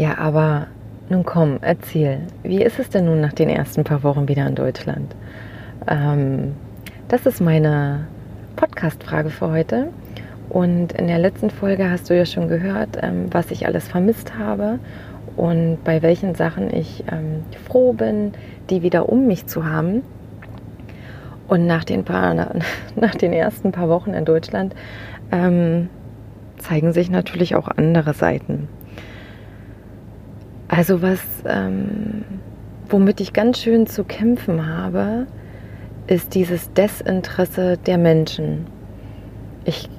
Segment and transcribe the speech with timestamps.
[0.00, 0.68] Ja, aber
[1.10, 2.20] nun komm, erzähl.
[2.42, 5.14] Wie ist es denn nun nach den ersten paar Wochen wieder in Deutschland?
[5.86, 6.54] Ähm,
[7.08, 8.06] das ist meine
[8.56, 9.88] Podcast-Frage für heute.
[10.48, 14.38] Und in der letzten Folge hast du ja schon gehört, ähm, was ich alles vermisst
[14.38, 14.78] habe
[15.36, 18.32] und bei welchen Sachen ich ähm, froh bin,
[18.70, 20.02] die wieder um mich zu haben.
[21.46, 22.34] Und nach den, paar,
[22.96, 24.74] nach den ersten paar Wochen in Deutschland
[25.30, 25.90] ähm,
[26.56, 28.66] zeigen sich natürlich auch andere Seiten.
[30.72, 32.24] Also was, ähm,
[32.88, 35.26] womit ich ganz schön zu kämpfen habe,
[36.06, 38.66] ist dieses Desinteresse der Menschen.
[39.64, 39.90] Ich,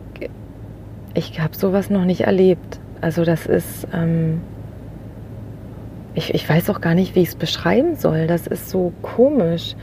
[1.14, 2.80] ich habe sowas noch nicht erlebt.
[3.02, 4.40] Also das ist, ähm,
[6.14, 8.28] ich, ich weiß auch gar nicht, wie ich es beschreiben soll.
[8.28, 9.76] Das ist so komisch.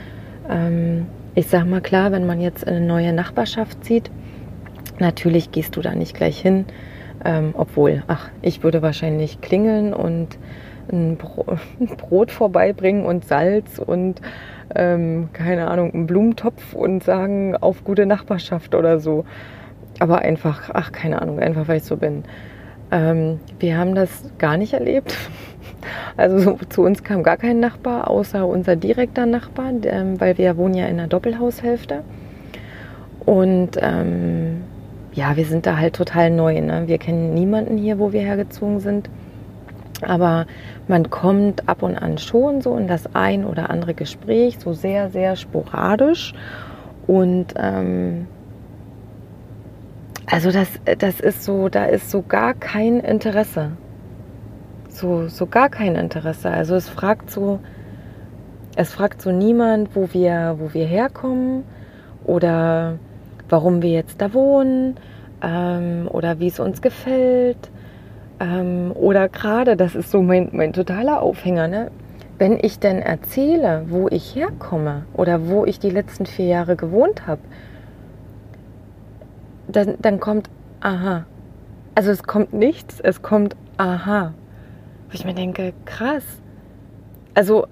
[0.48, 4.10] Ähm, ich sag mal klar, wenn man jetzt in eine neue Nachbarschaft zieht,
[4.98, 6.64] natürlich gehst du da nicht gleich hin.
[7.26, 10.38] Ähm, obwohl, ach, ich würde wahrscheinlich klingeln und
[10.90, 14.20] ein Brot vorbeibringen und Salz und
[14.74, 19.24] ähm, keine Ahnung, einen Blumentopf und sagen auf gute Nachbarschaft oder so.
[19.98, 22.24] Aber einfach, ach, keine Ahnung, einfach weil ich so bin.
[22.90, 25.16] Ähm, wir haben das gar nicht erlebt.
[26.16, 30.56] Also so, zu uns kam gar kein Nachbar, außer unser direkter Nachbar, ähm, weil wir
[30.56, 32.02] wohnen ja in einer Doppelhaushälfte.
[33.24, 34.64] Und ähm,
[35.12, 36.60] ja, wir sind da halt total neu.
[36.60, 36.84] Ne?
[36.86, 39.08] Wir kennen niemanden hier, wo wir hergezogen sind.
[40.02, 40.46] Aber
[40.86, 45.10] man kommt ab und an schon so in das ein oder andere Gespräch, so sehr,
[45.10, 46.34] sehr sporadisch.
[47.06, 48.26] Und ähm,
[50.26, 53.72] also das, das ist so, da ist so gar kein Interesse.
[54.88, 56.50] So, so gar kein Interesse.
[56.50, 57.60] Also es fragt so,
[58.76, 61.64] es fragt so niemand, wo wir, wo wir herkommen
[62.24, 62.98] oder
[63.48, 64.96] warum wir jetzt da wohnen
[65.42, 67.70] ähm, oder wie es uns gefällt
[68.40, 71.90] ähm, oder gerade, das ist so mein, mein totaler Aufhänger, ne?
[72.38, 77.26] wenn ich denn erzähle, wo ich herkomme oder wo ich die letzten vier Jahre gewohnt
[77.26, 77.40] habe,
[79.66, 80.48] dann, dann kommt
[80.80, 81.26] aha.
[81.94, 84.34] Also es kommt nichts, es kommt aha.
[85.08, 86.24] Wo ich mir denke, krass.
[87.34, 87.66] Also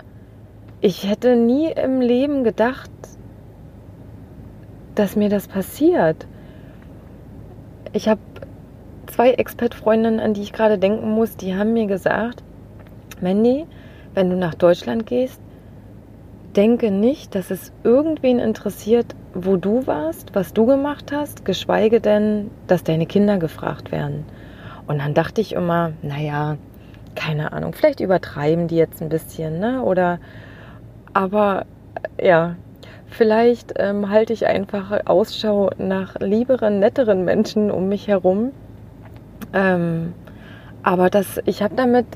[0.81, 2.91] ich hätte nie im Leben gedacht,
[4.97, 6.27] dass mir das passiert.
[7.93, 8.21] Ich habe
[9.17, 12.45] zwei Expat-Freundinnen, an die ich gerade denken muss, die haben mir gesagt,
[13.23, 13.65] Mandy,
[14.13, 15.41] wenn du nach Deutschland gehst,
[16.55, 22.51] denke nicht, dass es irgendwen interessiert, wo du warst, was du gemacht hast, geschweige denn,
[22.67, 24.27] dass deine Kinder gefragt werden.
[24.87, 26.59] Und dann dachte ich immer, naja,
[27.15, 29.81] keine Ahnung, vielleicht übertreiben die jetzt ein bisschen, ne?
[29.83, 30.21] Oder,
[31.15, 31.65] aber
[32.21, 32.57] ja,
[33.07, 38.53] vielleicht ähm, halte ich einfach Ausschau nach lieberen, netteren Menschen um mich herum,
[39.57, 40.13] ähm,
[40.83, 42.07] aber das, ich habe damit,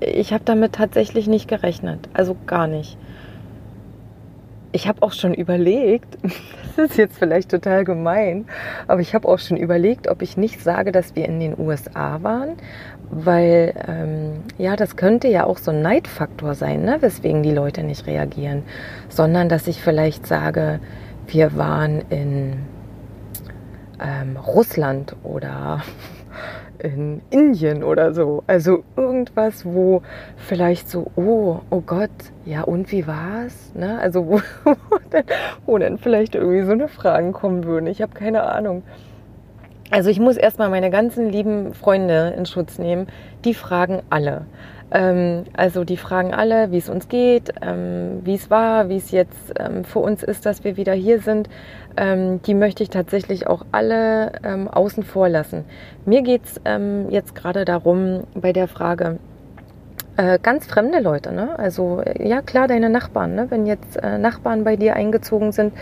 [0.00, 2.08] ich habe damit tatsächlich nicht gerechnet.
[2.14, 2.98] Also gar nicht.
[4.72, 6.18] Ich habe auch schon überlegt,
[6.76, 8.46] das ist jetzt vielleicht total gemein,
[8.86, 12.22] aber ich habe auch schon überlegt, ob ich nicht sage, dass wir in den USA
[12.22, 12.56] waren,
[13.10, 16.98] weil ähm, ja, das könnte ja auch so ein Neidfaktor sein, ne?
[17.00, 18.62] weswegen die Leute nicht reagieren,
[19.08, 20.80] sondern dass ich vielleicht sage,
[21.26, 22.54] wir waren in
[24.00, 25.82] ähm, Russland oder
[26.78, 28.42] in Indien oder so.
[28.46, 30.02] Also irgendwas, wo
[30.36, 32.10] vielleicht so, oh, oh Gott,
[32.44, 33.72] ja und wie war's?
[33.74, 33.98] Ne?
[33.98, 35.24] Also wo, wo, dann,
[35.66, 37.86] wo dann vielleicht irgendwie so eine Fragen kommen würden.
[37.86, 38.82] Ich habe keine Ahnung.
[39.90, 43.06] Also ich muss erstmal meine ganzen lieben Freunde in Schutz nehmen.
[43.44, 44.42] Die fragen alle.
[44.90, 49.10] Ähm, also die fragen alle, wie es uns geht, ähm, wie es war, wie es
[49.10, 51.48] jetzt ähm, für uns ist, dass wir wieder hier sind.
[51.96, 55.64] Ähm, die möchte ich tatsächlich auch alle ähm, außen vor lassen.
[56.04, 59.18] Mir geht es ähm, jetzt gerade darum, bei der Frage,
[60.16, 61.58] äh, ganz fremde Leute, ne?
[61.58, 63.46] Also ja klar, deine Nachbarn, ne?
[63.50, 65.72] Wenn jetzt äh, Nachbarn bei dir eingezogen sind,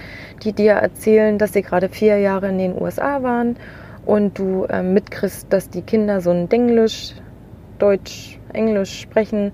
[0.42, 3.56] die dir erzählen, dass sie gerade vier Jahre in den USA waren
[4.06, 7.14] und du äh, mitkriegst, dass die Kinder so ein Denglisch,
[7.78, 9.52] Deutsch, Englisch sprechen.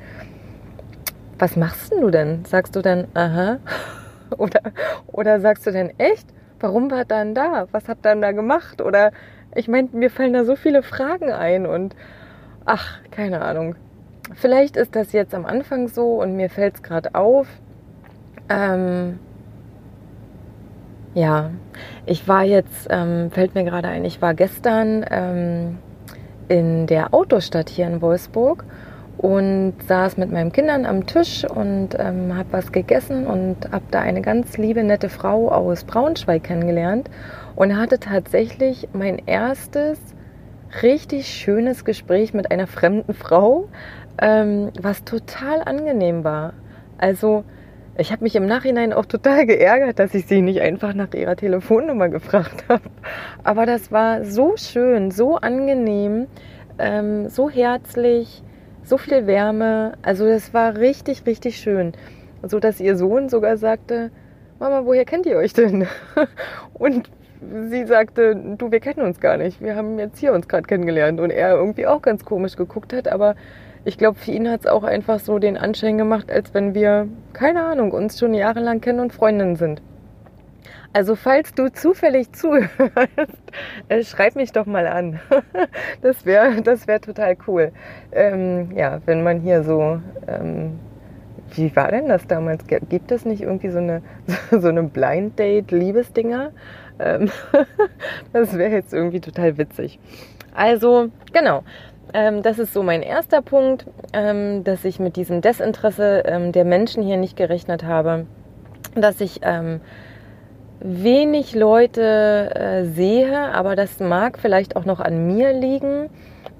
[1.38, 2.44] Was machst du denn?
[2.44, 3.58] Sagst du dann, aha?
[4.38, 4.60] Oder,
[5.08, 6.26] oder sagst du denn echt?
[6.58, 7.66] Warum war dann da?
[7.72, 8.80] Was ihr dann da gemacht?
[8.80, 9.12] Oder
[9.54, 11.94] ich meine, mir fallen da so viele Fragen ein und
[12.64, 13.74] ach, keine Ahnung.
[14.34, 17.46] Vielleicht ist das jetzt am Anfang so und mir fällt es gerade auf.
[18.48, 19.18] Ähm,
[21.14, 21.50] ja,
[22.06, 25.78] ich war jetzt, ähm, fällt mir gerade ein, ich war gestern ähm,
[26.48, 28.64] in der Autostadt hier in Wolfsburg
[29.18, 34.00] und saß mit meinen Kindern am Tisch und ähm, habe was gegessen und habe da
[34.00, 37.08] eine ganz liebe, nette Frau aus Braunschweig kennengelernt
[37.54, 39.98] und hatte tatsächlich mein erstes
[40.82, 43.68] richtig schönes Gespräch mit einer fremden Frau,
[44.20, 46.54] ähm, was total angenehm war.
[46.98, 47.44] Also
[47.98, 51.36] ich habe mich im Nachhinein auch total geärgert, dass ich sie nicht einfach nach ihrer
[51.36, 52.82] Telefonnummer gefragt habe.
[53.44, 56.26] Aber das war so schön, so angenehm,
[56.78, 58.42] ähm, so herzlich,
[58.82, 59.92] so viel Wärme.
[60.02, 61.92] Also das war richtig, richtig schön.
[62.42, 64.10] So dass ihr Sohn sogar sagte,
[64.58, 65.86] Mama, woher kennt ihr euch denn?
[66.74, 67.10] Und
[67.70, 69.60] sie sagte, du, wir kennen uns gar nicht.
[69.60, 71.20] Wir haben jetzt hier uns gerade kennengelernt.
[71.20, 73.34] Und er irgendwie auch ganz komisch geguckt hat, aber
[73.84, 77.08] ich glaube, für ihn hat es auch einfach so den Anschein gemacht, als wenn wir,
[77.32, 79.82] keine Ahnung, uns schon jahrelang kennen und Freundinnen sind.
[80.94, 82.70] Also falls du zufällig zuhörst,
[83.88, 85.20] äh, schreib mich doch mal an.
[86.02, 87.72] das wäre das wär total cool.
[88.12, 90.00] Ähm, ja, wenn man hier so...
[90.26, 90.78] Ähm,
[91.54, 92.64] wie war denn das damals?
[92.66, 94.02] Gibt es nicht irgendwie so eine,
[94.50, 96.52] so eine Blind Date Liebesdinger?
[96.98, 97.30] Ähm,
[98.32, 99.98] das wäre jetzt irgendwie total witzig.
[100.54, 101.62] Also, genau.
[102.14, 106.64] Ähm, das ist so mein erster Punkt, ähm, dass ich mit diesem Desinteresse ähm, der
[106.64, 108.26] Menschen hier nicht gerechnet habe,
[108.94, 109.80] dass ich ähm,
[110.80, 116.10] wenig Leute äh, sehe, aber das mag vielleicht auch noch an mir liegen.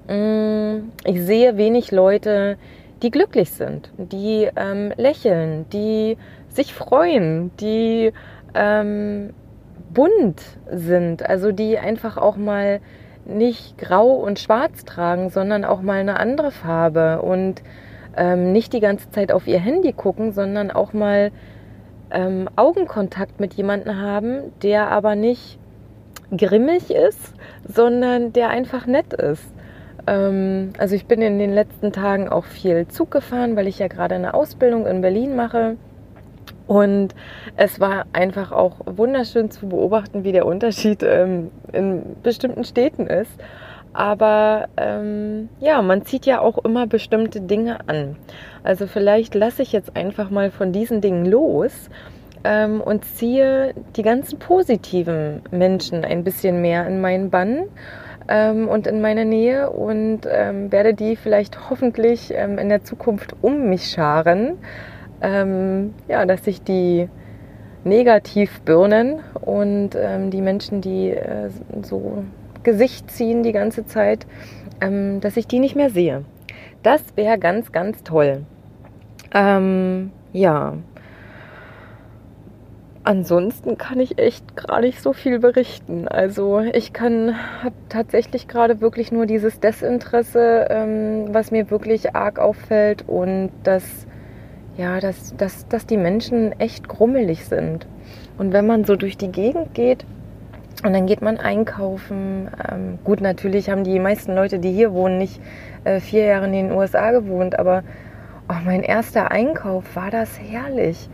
[0.07, 2.57] Mm, ich sehe wenig Leute,
[3.01, 6.17] die glücklich sind, die ähm, lächeln, die
[6.47, 8.13] sich freuen, die
[8.55, 9.33] ähm,
[9.93, 10.41] bunt
[10.71, 12.79] sind, also die einfach auch mal
[13.25, 17.61] nicht grau und schwarz tragen, sondern auch mal eine andere Farbe und
[18.15, 21.31] ähm, nicht die ganze Zeit auf ihr Handy gucken, sondern auch mal
[22.11, 25.57] ähm, Augenkontakt mit jemandem haben, der aber nicht
[26.35, 27.33] grimmig ist,
[27.67, 29.53] sondern der einfach nett ist.
[30.07, 33.87] Ähm, also ich bin in den letzten Tagen auch viel Zug gefahren, weil ich ja
[33.87, 35.77] gerade eine Ausbildung in Berlin mache.
[36.67, 37.13] Und
[37.57, 43.31] es war einfach auch wunderschön zu beobachten, wie der Unterschied ähm, in bestimmten Städten ist.
[43.93, 48.15] Aber ähm, ja, man zieht ja auch immer bestimmte Dinge an.
[48.63, 51.89] Also vielleicht lasse ich jetzt einfach mal von diesen Dingen los
[52.43, 57.65] ähm, und ziehe die ganzen positiven Menschen ein bisschen mehr in meinen Bann
[58.27, 63.35] ähm, und in meine Nähe und ähm, werde die vielleicht hoffentlich ähm, in der Zukunft
[63.41, 64.57] um mich scharen
[65.23, 67.09] ähm, ja, dass sich die
[67.83, 71.49] Negativbirnen und ähm, die Menschen, die äh,
[71.81, 72.23] so
[72.63, 74.25] Gesicht ziehen die ganze Zeit,
[74.81, 76.23] ähm, dass ich die nicht mehr sehe.
[76.81, 78.45] Das wäre ganz, ganz toll.
[79.33, 80.77] Ähm, ja.
[83.05, 86.07] Ansonsten kann ich echt gar nicht so viel berichten.
[86.07, 92.39] Also ich kann, habe tatsächlich gerade wirklich nur dieses Desinteresse, ähm, was mir wirklich arg
[92.39, 94.07] auffällt und das
[94.77, 97.87] ja, dass, dass, dass die Menschen echt grummelig sind.
[98.37, 100.05] Und wenn man so durch die Gegend geht
[100.83, 105.17] und dann geht man einkaufen, ähm, gut, natürlich haben die meisten Leute, die hier wohnen,
[105.17, 105.39] nicht
[105.83, 107.83] äh, vier Jahre in den USA gewohnt, aber
[108.49, 111.09] oh, mein erster Einkauf war das herrlich.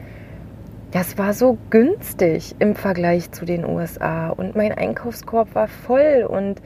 [0.91, 6.62] Das war so günstig im Vergleich zu den USA und mein Einkaufskorb war voll und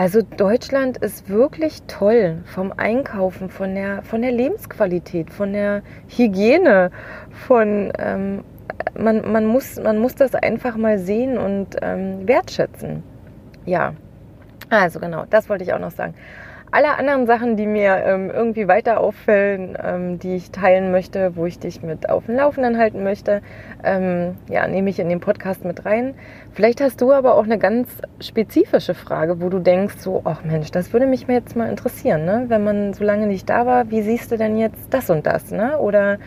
[0.00, 6.90] also Deutschland ist wirklich toll vom Einkaufen, von der, von der Lebensqualität, von der Hygiene,
[7.46, 8.42] von ähm,
[8.98, 13.02] man, man, muss, man muss das einfach mal sehen und ähm, wertschätzen.
[13.66, 13.92] Ja,
[14.70, 16.14] also genau, das wollte ich auch noch sagen
[16.72, 21.46] alle anderen Sachen, die mir ähm, irgendwie weiter auffällen, ähm, die ich teilen möchte, wo
[21.46, 23.42] ich dich mit auf dem Laufenden halten möchte,
[23.82, 26.14] ähm, ja, nehme ich in den Podcast mit rein.
[26.52, 27.88] Vielleicht hast du aber auch eine ganz
[28.20, 32.24] spezifische Frage, wo du denkst, so, ach Mensch, das würde mich mir jetzt mal interessieren,
[32.24, 32.44] ne?
[32.48, 35.50] wenn man so lange nicht da war, wie siehst du denn jetzt das und das?
[35.50, 35.78] Ne?
[35.78, 36.18] Oder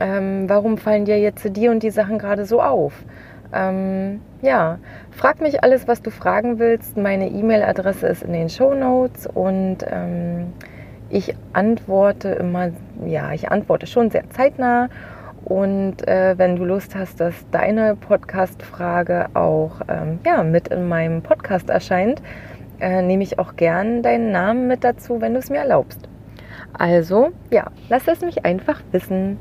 [0.00, 2.92] ähm, warum fallen dir jetzt die und die Sachen gerade so auf?
[3.52, 4.78] Ähm, ja,
[5.10, 6.96] frag mich alles, was du fragen willst.
[6.96, 10.52] Meine E-Mail-Adresse ist in den Show Notes und ähm,
[11.10, 12.70] ich antworte immer,
[13.06, 14.88] ja, ich antworte schon sehr zeitnah.
[15.44, 21.22] Und äh, wenn du Lust hast, dass deine Podcast-Frage auch ähm, ja, mit in meinem
[21.22, 22.20] Podcast erscheint,
[22.80, 26.08] äh, nehme ich auch gern deinen Namen mit dazu, wenn du es mir erlaubst.
[26.76, 29.38] Also, ja, lass es mich einfach wissen.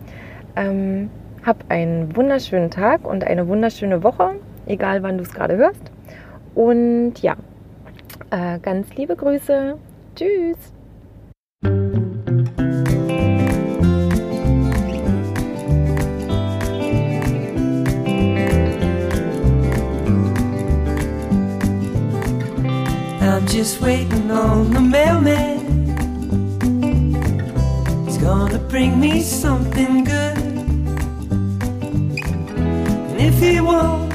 [0.55, 1.09] Ähm,
[1.47, 4.35] hab einen wunderschönen Tag und eine wunderschöne Woche,
[4.65, 5.81] egal wann du es gerade hörst.
[6.53, 7.37] Und ja,
[8.31, 9.77] äh, ganz liebe Grüße.
[10.15, 10.57] Tschüss.
[23.21, 25.63] I'm just waiting on the mailman.
[28.05, 30.06] He's gonna bring me something
[33.39, 34.13] he won't,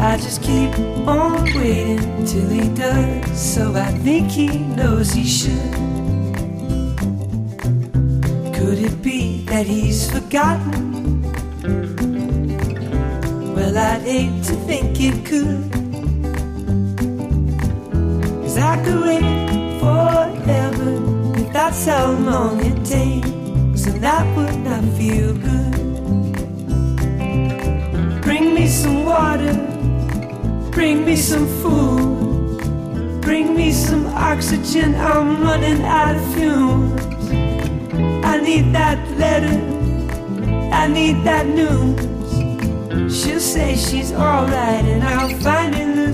[0.00, 0.76] I just keep
[1.06, 3.38] on waiting till he does.
[3.38, 5.72] So I think he knows he should.
[8.54, 11.22] Could it be that he's forgotten?
[13.54, 15.70] Well, I'd hate to think it could.
[18.42, 24.84] Cause I could wait forever if that's how long it takes, and that would not
[24.98, 25.53] feel good.
[30.74, 34.94] Bring me some food, bring me some oxygen.
[34.96, 37.00] I'm running out of fumes.
[38.24, 39.56] I need that letter,
[40.72, 43.14] I need that news.
[43.16, 46.13] She'll say she's alright, and I'll finally lose